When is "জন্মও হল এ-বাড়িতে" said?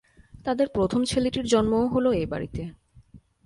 1.45-2.61